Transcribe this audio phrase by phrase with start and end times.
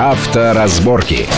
[0.00, 1.28] Авторазборки.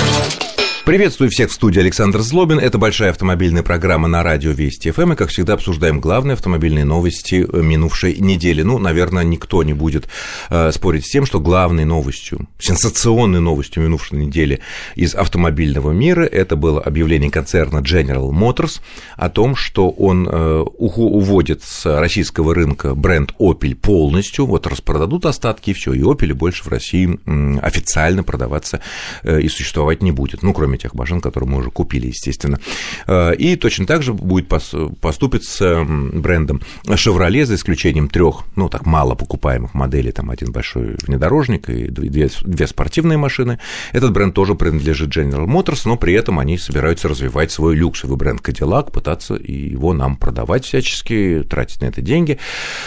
[0.85, 2.59] Приветствую всех в студии Александр Злобин.
[2.59, 5.13] Это большая автомобильная программа на радио Вести ФМ.
[5.13, 8.63] И, как всегда, обсуждаем главные автомобильные новости э, минувшей недели.
[8.63, 10.09] Ну, наверное, никто не будет
[10.51, 14.59] э, спорить с тем, что главной новостью, сенсационной новостью минувшей недели
[14.97, 18.81] из автомобильного мира это было объявление концерна General Motors
[19.17, 24.47] о том, что он э, уводит с российского рынка бренд Opel полностью.
[24.47, 27.21] Вот распродадут остатки, и все, и Opel больше в России
[27.65, 28.81] официально продаваться
[29.23, 30.43] э, и существовать не будет.
[30.43, 32.59] Ну, кроме кроме тех машин, которые мы уже купили, естественно.
[33.07, 38.87] Э, и точно так же будет поступить с брендом Chevrolet, за исключением трех, ну, так,
[38.87, 43.59] мало покупаемых моделей, там один большой внедорожник и две, две спортивные машины.
[43.93, 48.41] Этот бренд тоже принадлежит General Motors, но при этом они собираются развивать свой люксовый бренд
[48.41, 52.39] Cadillac, пытаться его нам продавать всячески, тратить на это деньги.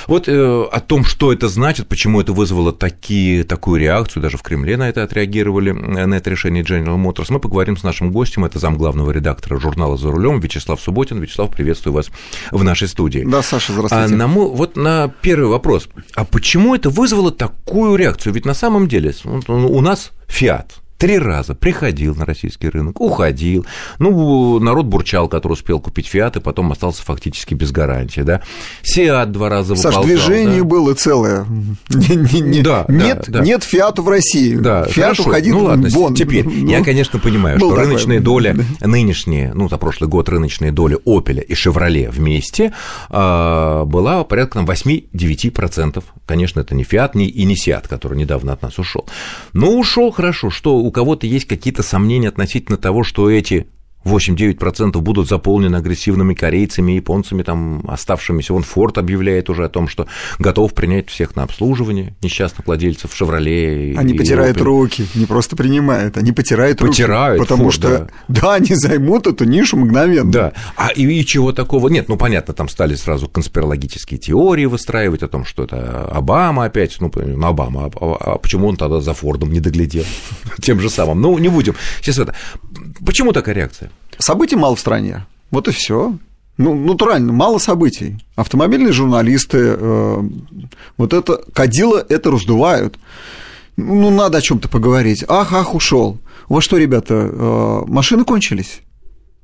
[0.07, 4.41] Вот э, о том, что это значит, почему это вызвало такие, такую реакцию, даже в
[4.41, 8.45] Кремле на это отреагировали, на это решение General Motors, мы поговорим поговорим с нашим гостем.
[8.45, 11.20] Это зам главного редактора журнала «За рулем» Вячеслав Субботин.
[11.20, 12.09] Вячеслав, приветствую вас
[12.51, 13.23] в нашей студии.
[13.26, 14.13] Да, Саша, здравствуйте.
[14.13, 15.87] А на вот на первый вопрос.
[16.15, 18.34] А почему это вызвало такую реакцию?
[18.34, 19.13] Ведь на самом деле
[19.48, 23.65] у нас «Фиат», Три раза приходил на российский рынок, уходил.
[23.99, 28.41] Ну, народ бурчал, который успел купить Фиат, и потом остался фактически без гарантии, да.
[28.82, 30.04] Сиат два раза Саш, выползал.
[30.04, 30.63] движение да?
[30.63, 31.46] было целое.
[32.66, 34.55] Да, нет, да, нет Фиату в России.
[34.55, 36.16] Да, Фиат уходил ну, ладно, вон.
[36.16, 37.84] Теперь, ну, я, конечно, понимаю, что такой.
[37.84, 42.73] рыночные доли, нынешние, ну, за прошлый год рыночные доли Opel и Chevrolet вместе
[43.10, 46.04] а, была порядка 8-9%.
[46.26, 49.05] Конечно, это не Фиат не, и не Сиат, который недавно от нас ушел.
[49.54, 53.68] Но ушел хорошо, что у кого-то есть какие-то сомнения относительно того, что эти
[54.05, 58.53] 8-9% будут заполнены агрессивными корейцами, японцами, там, оставшимися.
[58.53, 60.07] Вон Форд объявляет уже о том, что
[60.39, 63.95] готов принять всех на обслуживание несчастных владельцев «Шевроле».
[63.98, 64.63] Они потирают Opel.
[64.63, 67.50] руки, не просто принимают, они потирают, потирают руки.
[67.50, 68.07] Потому Ford, что, да.
[68.41, 70.31] да, они займут эту нишу мгновенно.
[70.31, 72.07] Да, а и, и чего такого нет?
[72.07, 77.11] Ну, понятно, там стали сразу конспирологические теории выстраивать о том, что это Обама опять, ну,
[77.15, 80.05] ну Обама, а, а, а почему он тогда за Фордом не доглядел?
[80.61, 81.21] Тем же самым.
[81.21, 81.75] Ну, не будем.
[82.01, 82.35] Сейчас это.
[83.03, 83.91] Почему такая реакция?
[84.17, 85.25] Событий мало в стране.
[85.51, 86.17] Вот и все.
[86.57, 88.17] Ну, натурально, мало событий.
[88.35, 90.23] Автомобильные журналисты, э,
[90.97, 92.97] вот это, кадила это раздувают.
[93.75, 95.25] Ну, надо о чем-то поговорить.
[95.28, 96.17] Ах, ах, ушел.
[96.47, 98.81] У вас что, ребята, э, машины кончились?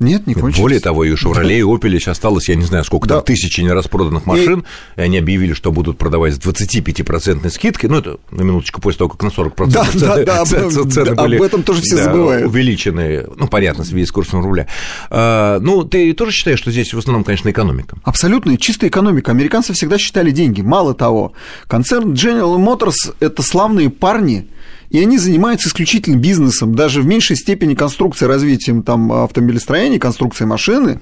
[0.01, 0.61] Нет, не кончились.
[0.61, 3.15] Более того, и у Шевроле, и Opel сейчас осталось, я не знаю, сколько да.
[3.15, 4.65] там, тысячи нераспроданных машин,
[4.97, 4.99] и...
[4.99, 9.09] и они объявили, что будут продавать с 25% скидкой, ну, это на минуточку после того,
[9.11, 11.97] как на 40% да, цены, да, да, цены, цены да, были об этом тоже все
[11.97, 12.47] да, забывают.
[12.47, 14.67] увеличены, ну, понятно, в связи с курсом рубля.
[15.09, 17.97] А, ну, ты тоже считаешь, что здесь в основном, конечно, экономика?
[18.03, 19.31] Абсолютно, чистая экономика.
[19.31, 20.61] Американцы всегда считали деньги.
[20.61, 21.33] Мало того,
[21.67, 24.47] концерн General Motors– это славные парни–
[24.91, 30.99] и они занимаются исключительно бизнесом, даже в меньшей степени конструкцией, развитием там, автомобилестроения, конструкции машины,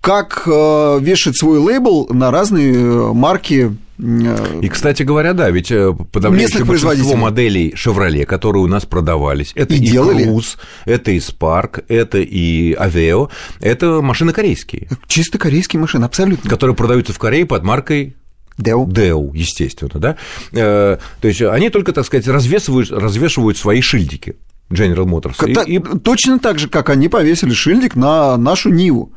[0.00, 5.72] как э, вешать свой лейбл на разные э, марки э, и, кстати говоря, да, ведь
[6.12, 9.92] подавляющее большинство моделей Chevrolet, которые у нас продавались, это и, и.
[9.92, 14.88] Cruze, это и Spark, это и Aveo, это машины корейские.
[15.06, 16.48] Чисто корейские машины, абсолютно.
[16.50, 18.16] Которые продаются в Корее под маркой
[18.58, 18.86] Деу.
[18.86, 20.16] Деу, естественно, да.
[20.52, 24.36] Э, то есть они только, так сказать, развешивают, развешивают свои шильдики.
[24.70, 25.66] General Motors.
[25.66, 25.78] И, и...
[25.78, 29.12] Точно так же, как они повесили шильдик на нашу Ниву.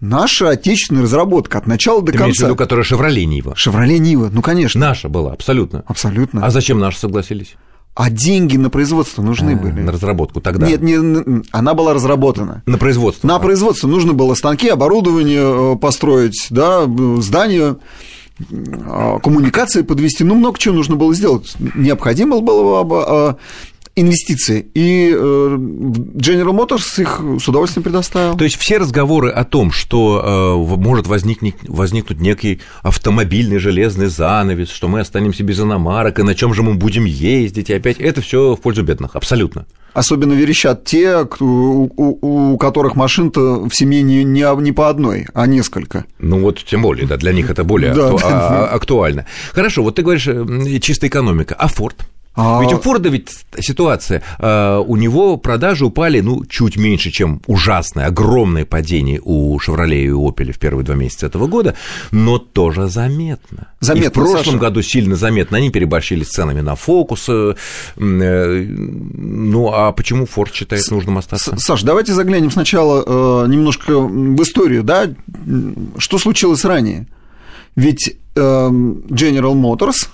[0.00, 2.44] Наша отечественная разработка от начала до Ты конца.
[2.44, 3.56] в виду, которая Шевроле Нива?
[3.56, 4.80] Шевроле Нива, ну, конечно.
[4.80, 5.82] Наша была, абсолютно.
[5.86, 6.46] Абсолютно.
[6.46, 7.56] А зачем наши согласились?
[7.94, 9.80] А деньги на производство нужны а, были.
[9.80, 10.68] На разработку тогда?
[10.68, 12.62] Нет, не, она была разработана.
[12.64, 13.26] На производство?
[13.26, 16.86] На производство нужно было станки, оборудование э, построить, да,
[17.20, 17.78] здание а,
[19.22, 21.54] коммуникации подвести, ну, много чего нужно было сделать.
[21.74, 23.36] Необходимо было бы а,
[24.00, 24.66] инвестиции.
[24.74, 28.36] И э, General Motors их с удовольствием предоставил.
[28.36, 34.70] То есть все разговоры о том, что э, может возникнуть, возникнуть некий автомобильный железный занавес,
[34.70, 38.20] что мы останемся без иномарок, и на чем же мы будем ездить, и опять это
[38.20, 39.66] все в пользу бедных, абсолютно.
[39.94, 45.26] Особенно верещат те, кто, у, у которых машин-то в семье не, не, не по одной,
[45.34, 46.04] а несколько.
[46.18, 49.26] Ну вот тем более, да, для них это более акту, а, актуально.
[49.52, 50.28] Хорошо, вот ты говоришь,
[50.82, 52.06] чистая экономика, а Форд?
[52.40, 52.62] А...
[52.62, 58.06] Ведь у Форда ведь ситуация, э, у него продажи упали, ну, чуть меньше, чем ужасное,
[58.06, 61.74] огромное падение у Шевроле и Опеля в первые два месяца этого года,
[62.12, 63.72] но тоже заметно.
[63.80, 64.58] Заметно, и в прошлом Саша.
[64.58, 67.28] году сильно заметно, они переборщили с ценами на фокус.
[67.28, 67.54] Э,
[67.96, 71.56] ну, а почему Форд считает С- нужным остаться?
[71.58, 75.10] Саш, давайте заглянем сначала э, немножко в историю, да,
[75.98, 77.08] что случилось ранее.
[77.74, 80.08] Ведь General Motors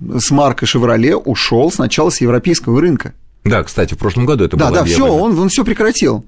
[0.00, 3.14] с маркой Chevrolet ушел сначала с европейского рынка.
[3.44, 6.24] Да, кстати, в прошлом году это да, было Да, да, все, он, он все прекратил.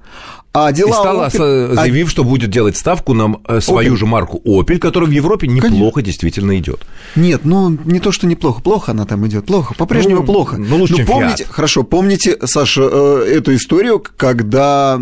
[0.52, 1.74] А дела и стал, Opel...
[1.74, 3.96] заявив, что будет делать ставку на э, свою Opel.
[3.96, 6.02] же марку Opel, которая в Европе неплохо Конечно.
[6.02, 6.86] действительно идет.
[7.14, 10.56] Нет, ну не то, что неплохо, плохо она там идет, плохо, по-прежнему ну, плохо.
[10.58, 11.52] Ну лучше, Но чем помните, Fiat.
[11.52, 14.98] хорошо, помните, Саша, э, эту историю, когда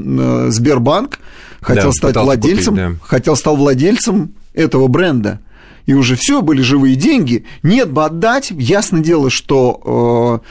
[0.48, 1.18] Сбербанк
[1.60, 3.06] хотел да, стать владельцем, купить, да.
[3.06, 5.40] хотел стать владельцем этого бренда
[5.86, 10.42] и уже все, были живые деньги, нет бы отдать, ясно дело, что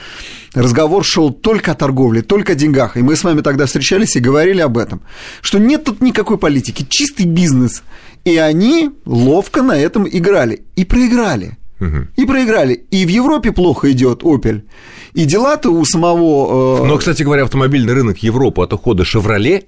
[0.54, 2.96] э, разговор шел только о торговле, только о деньгах.
[2.96, 5.02] И мы с вами тогда встречались и говорили об этом,
[5.40, 7.82] что нет тут никакой политики, чистый бизнес.
[8.24, 11.58] И они ловко на этом играли и проиграли.
[12.16, 12.74] И проиграли.
[12.90, 14.62] И в Европе плохо идет Opel.
[15.12, 16.82] И дела-то у самого...
[16.82, 16.86] Э...
[16.86, 19.64] Но, кстати говоря, автомобильный рынок Европы от ухода Шевроле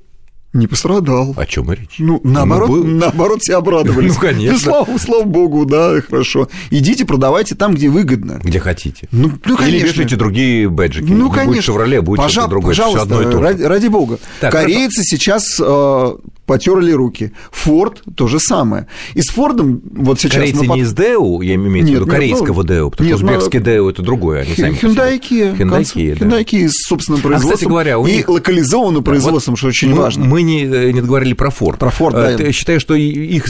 [0.53, 1.35] не пострадал.
[1.37, 1.97] О чем речь?
[1.99, 4.07] Ну, наоборот, ну, наоборот, все обрадовались.
[4.17, 4.53] Ну, конечно.
[4.53, 6.49] Ну, слава, слава богу, да, хорошо.
[6.71, 8.41] Идите, продавайте там, где выгодно.
[8.43, 9.09] Где хотите.
[9.13, 9.77] Ну, ну конечно.
[9.77, 11.11] Или вешайте другие бэджики.
[11.11, 11.53] Ну, конечно.
[11.53, 12.71] Будет «Шевроле», будет Пожа- что-то другое.
[12.71, 14.19] Пожалуйста, одно и то ради, ради бога.
[14.41, 15.09] Так, Корейцы хорошо.
[15.11, 16.17] сейчас э,
[16.47, 17.33] потерли руки.
[17.51, 18.87] Форд то же самое.
[19.15, 20.35] И с Фордом вот сейчас...
[20.35, 20.77] Корейцы мы...
[20.77, 23.91] не из ДЭУ, я имею в виду корейского ну, ДЭУ, потому нет, что узбекский ДЭУ
[23.91, 25.57] это другое, они сами Hyundai Kia.
[25.57, 26.27] Hyundai Kia, да.
[26.27, 27.51] Hyundai Kia с собственным производством.
[27.51, 28.29] А, кстати говоря, у них...
[28.29, 30.25] И локализованным производством, вот что очень мы, важно.
[30.25, 31.79] Мы не, не договорили про Форд.
[31.79, 32.31] Про Форд, да.
[32.31, 33.47] Я считаю, что их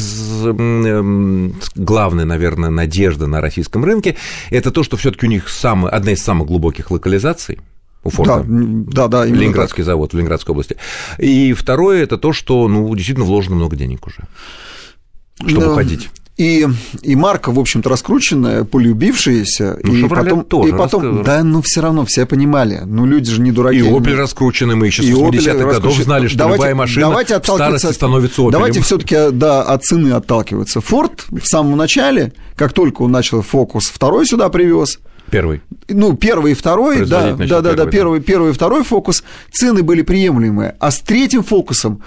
[1.74, 4.16] главная, наверное, надежда на российском рынке
[4.50, 7.58] это то, что все таки у них самый, одна из самых глубоких локализаций
[8.06, 8.44] у Форда.
[8.46, 9.24] Да, да, да.
[9.26, 9.86] Ленинградский так.
[9.86, 10.76] завод в Ленинградской области.
[11.18, 14.22] И второе это то, что ну, действительно вложено много денег уже,
[15.46, 15.72] чтобы да.
[15.72, 16.08] уходить.
[16.36, 16.66] И,
[17.00, 19.78] и марка, в общем-то, раскрученная, полюбившаяся.
[19.82, 22.82] Ну, и потом, тоже и потом да, ну все равно все понимали.
[22.84, 23.78] Ну, люди же не дураки.
[23.78, 27.42] И Opel раскрученный, мы еще с 80-х годов знали, что давайте, любая машина давайте в
[27.42, 28.50] старости становится Opel.
[28.50, 30.82] Давайте все таки да, от цены отталкиваться.
[30.82, 34.98] Форд в самом начале, как только он начал фокус, второй сюда привез,
[35.30, 35.60] Первый.
[35.88, 40.02] Ну, первый и второй, да, да, да, да, первый, первый и второй фокус, цены были
[40.02, 40.76] приемлемые.
[40.78, 42.02] А с третьим фокусом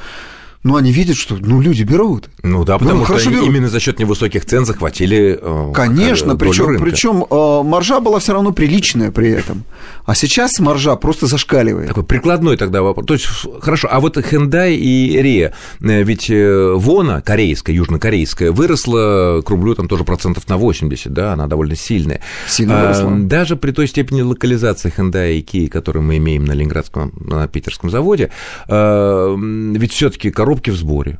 [0.61, 2.29] ну, они видят, что ну, люди берут.
[2.43, 3.47] Ну да, потому ну, что они берут.
[3.47, 8.51] именно за счет невысоких цен захватили э, Конечно, причем, причем э, маржа была все равно
[8.51, 9.63] приличная при этом.
[10.05, 11.87] А сейчас маржа просто зашкаливает.
[11.87, 13.05] Такой прикладной тогда вопрос.
[13.07, 13.27] То есть,
[13.61, 19.87] хорошо, а вот Hyundai и э, ведь э, Вона, корейская, южнокорейская, выросла к рублю там
[19.87, 22.19] тоже процентов на 80, да, она довольно сильная.
[22.47, 23.11] Сильно выросла.
[23.13, 27.47] А, даже при той степени локализации Hyundai и Kia, которую мы имеем на Ленинградском, на
[27.47, 28.29] питерском заводе,
[28.67, 31.19] э, ведь все таки коробки в сборе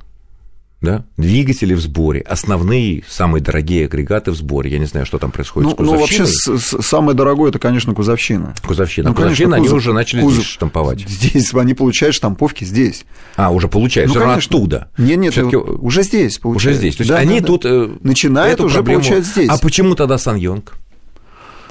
[0.82, 1.04] да?
[1.18, 4.72] двигатели в сборе, основные, самые дорогие агрегаты в сборе.
[4.72, 8.56] Я не знаю, что там происходит ну, с Ну, вообще, самое дорогое, это, конечно, кузовщина.
[8.66, 9.10] Кузовщина.
[9.10, 11.02] Ну, Кузовщина конечно, кузов, они уже начали кузов, здесь штамповать.
[11.02, 13.04] Здесь, они получают штамповки здесь.
[13.36, 14.90] А, уже получают, ну, все оттуда.
[14.98, 16.78] Нет, нет, уже здесь получают.
[16.78, 16.96] Уже здесь.
[16.96, 17.64] То есть да, они да, тут...
[17.64, 17.90] Да.
[18.02, 19.50] Начинают уже получать здесь.
[19.50, 20.78] А почему тогда Сан-Йонг?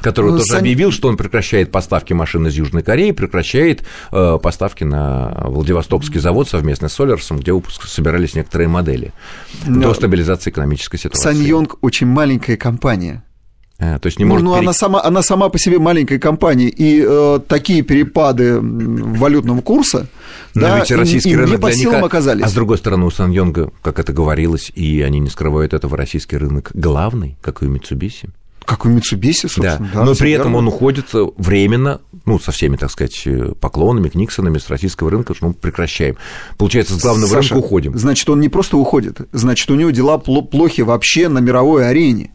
[0.00, 0.60] Который ну, тоже Сан...
[0.60, 6.48] объявил, что он прекращает поставки машин из Южной Кореи, прекращает э, поставки на Владивостокский завод
[6.48, 9.12] совместно с Солерсом, где выпуск собирались некоторые модели
[9.66, 9.88] Но...
[9.88, 11.22] до стабилизации экономической ситуации.
[11.22, 13.24] Саньонг очень маленькая компания.
[13.80, 14.64] А, то есть не ну, может ну, пере...
[14.64, 20.08] она, сама, она сама по себе маленькая компания, и э, такие перепады валютного курса,
[20.54, 22.44] Но да, ведь российский им, рынок не по для силам них, оказались.
[22.44, 25.96] А с другой стороны, у Сан Йонга, как это говорилось, и они не скрывают этого,
[25.96, 28.30] российский рынок главный, как и у Mitsubishi.
[28.68, 29.78] Как у Mitsubishi, собственно.
[29.78, 30.00] Да.
[30.00, 31.06] Да, Но при этом он уходит
[31.38, 33.26] временно, ну, со всеми, так сказать,
[33.62, 36.18] поклонами, книксонами с российского рынка, что мы прекращаем.
[36.58, 37.98] Получается, с главного Саша, рынка уходим.
[37.98, 42.30] Значит, он не просто уходит, значит, у него дела плохи вообще на мировой арене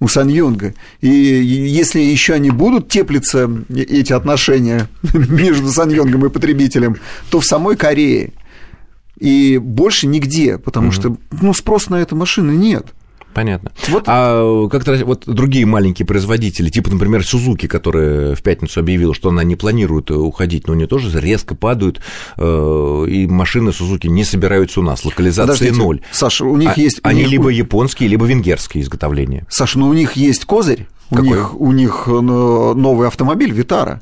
[0.00, 0.74] у Сан Юнга.
[1.00, 6.96] И если еще они будут теплиться, эти отношения между Сан Юнгом и потребителем,
[7.30, 8.32] то в самой Корее.
[9.20, 10.92] И больше нигде, потому угу.
[10.92, 12.86] что ну, спрос на эту машину нет.
[13.38, 13.70] Понятно.
[13.86, 14.02] Вот.
[14.08, 19.44] А как-то вот другие маленькие производители, типа, например, Сузуки, которая в пятницу объявила, что она
[19.44, 22.00] не планирует уходить, но они тоже резко падают,
[22.36, 26.00] э, и машины Сузуки не собираются у нас, локализация Подождите, ноль.
[26.10, 26.98] Саша, у них а, есть...
[27.04, 27.30] Они них...
[27.30, 29.46] либо японские, либо венгерские изготовления.
[29.48, 34.00] Саша, ну у них есть козырь, у них, у них э, новый автомобиль Витара.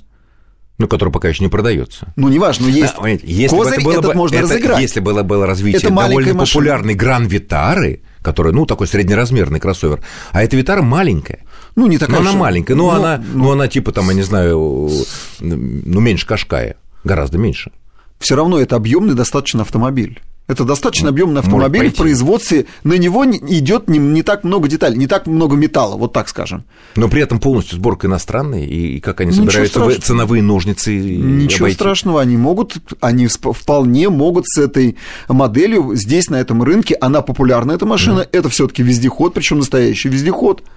[0.79, 2.13] Ну, который пока еще не продается.
[2.17, 4.81] Ну, неважно, есть а, если козырь, бы это было этот бы, можно это, разыграть.
[4.81, 6.47] Если было, было развитие это довольно машина.
[6.47, 10.01] популярной Гран Витары, который, ну, такой среднеразмерный кроссовер,
[10.33, 11.45] а эта Витара маленькая.
[11.77, 12.21] Ну, не такая.
[12.21, 14.91] Но она маленькая, но, ну, она, ну, ну, она типа там, я не знаю,
[15.39, 17.71] ну, меньше Кашкая, гораздо меньше.
[18.19, 20.21] Все равно это объемный достаточно автомобиль.
[20.49, 25.09] Это достаточно объемный автомобиль, в производстве на него идет не, не так много деталей, не
[25.09, 26.65] так много металла, вот так скажем.
[26.95, 31.75] Но при этом полностью сборка иностранная, и как они собираются в ценовые ножницы Ничего обойти?
[31.75, 34.97] страшного, они могут, они вполне могут с этой
[35.29, 38.29] моделью здесь, на этом рынке, она популярна, эта машина, mm.
[38.31, 40.63] это все таки вездеход, причем настоящий вездеход–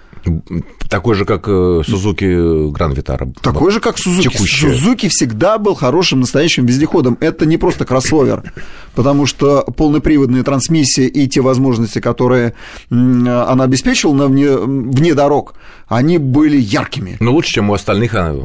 [0.90, 3.32] Такой же, как Сузуки Гранд Витара.
[3.42, 4.38] Такой же, как Сузуки.
[4.38, 7.18] Сузуки всегда был хорошим настоящим вездеходом.
[7.20, 8.54] Это не просто кроссовер,
[8.96, 12.54] потому что полноприводные трансмиссии и те возможности, которые
[12.90, 15.54] она обеспечила на вне, вне дорог,
[15.88, 17.18] они были яркими.
[17.20, 18.36] Ну, лучше, чем у остальных, а,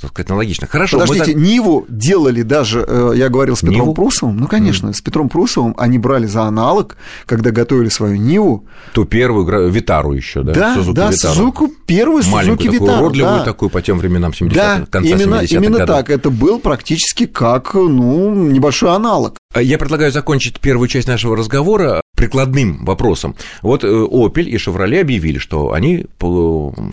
[0.00, 0.66] так сказать, аналогично.
[0.66, 0.98] Хорошо.
[0.98, 1.42] Подождите, мы...
[1.42, 3.94] Ниву делали даже, э, я говорил с Петром Ниву?
[3.94, 4.94] Прусовым, ну, конечно, mm.
[4.94, 6.96] с Петром Прусовым они брали за аналог,
[7.26, 8.64] когда готовили свою Ниву.
[8.94, 10.54] Ту первую Витару еще, да?
[10.54, 11.34] Да, Сузуки да, Витару.
[11.34, 13.04] Сузуку, первую Сузуки Витару.
[13.04, 13.44] Уродливую да.
[13.44, 15.96] такую по тем временам 70-х, да, конца именно, 70-х именно годов.
[15.96, 16.10] так.
[16.10, 19.36] Это был практически как, ну, небольшой аналог.
[19.54, 23.36] А я предлагаю закончить первую часть нашего разговора прикладным вопросом.
[23.62, 26.06] Вот э, Opel и Chevrolet объявили, что они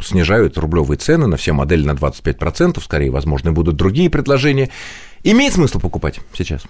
[0.03, 4.69] снижают рублевые цены на все модели на 25%, скорее, возможно, будут другие предложения.
[5.23, 6.61] Имеет смысл покупать сейчас?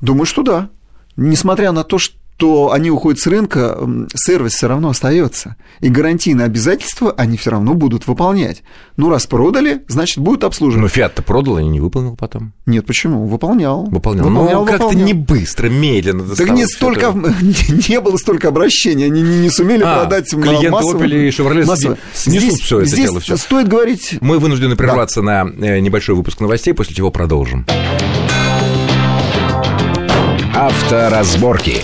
[0.00, 0.70] Думаю, что да.
[1.16, 3.74] Несмотря на то, что то они уходят с рынка,
[4.14, 5.56] сервис все равно остается.
[5.80, 8.62] И гарантийные обязательства они все равно будут выполнять.
[8.98, 10.82] Ну, раз продали, значит, будут обслуживать.
[10.82, 12.52] Но Фиат-то продал, и не выполнил потом.
[12.66, 13.24] Нет, почему?
[13.24, 13.86] Выполнял.
[13.86, 14.28] Выполнял.
[14.28, 16.36] выполнял Но как-то не быстро, медленно.
[16.36, 17.14] Так не столько,
[17.88, 21.02] не было столько обращений, они не, не сумели а, продать клиенты массово.
[21.02, 21.96] Opel и Chevrolet массово.
[22.12, 23.20] снесут все это здесь дело.
[23.20, 23.38] Всё.
[23.38, 24.18] стоит говорить...
[24.20, 25.44] Мы вынуждены прерваться да.
[25.44, 27.64] на э, небольшой выпуск новостей, после чего продолжим.
[30.54, 31.82] Авторазборки.